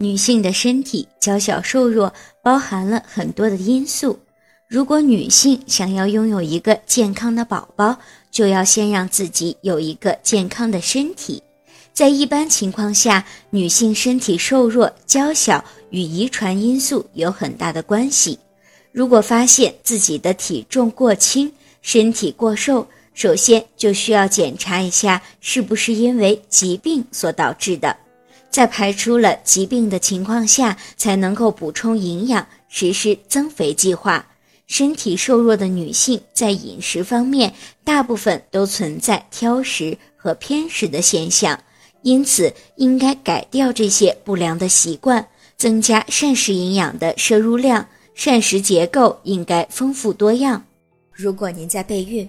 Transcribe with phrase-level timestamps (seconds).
[0.00, 2.12] 女性的身体娇小瘦弱，
[2.42, 4.16] 包含了很多的因素。
[4.68, 7.98] 如果女性想要拥有一个健康的宝宝，
[8.30, 11.42] 就要先让自己有一个健康的身体。
[11.92, 18.38] 在一般情况下，女性身体瘦弱、娇小与遗传因素有很大的关系。
[18.92, 21.52] 如果发现自己的体重过轻、
[21.82, 22.86] 身体过瘦，
[23.18, 27.96] 首先就需要检查一下是不是因为疾病所导致的。
[28.48, 34.24] 在排除了疾病的情况下，才能够补充营养，实施增肥计划。
[34.68, 37.52] 身体瘦弱的女性在饮食方面，
[37.82, 41.58] 大部分都存在挑食和偏食的现象，
[42.02, 50.64] 因此应该改掉这些不良的习惯，增加膳食营养的摄入量，膳食结构应该丰富多样。
[51.12, 52.28] 如果您在备孕、